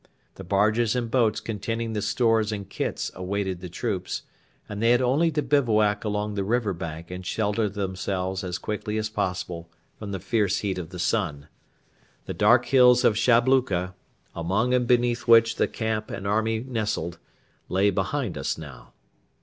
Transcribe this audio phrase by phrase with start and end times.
[0.33, 4.23] The barges and boats containing the stores and kits awaited the troops,
[4.67, 8.97] and they had only to bivouac along the river bank and shelter themselves as quickly
[8.97, 9.69] as possible
[9.99, 11.49] from the fierce heat of the sun.
[12.25, 13.93] The dark hills of Shabluka,
[14.35, 17.19] among and beneath which the camp and army nestled,
[17.69, 18.93] lay behind us now.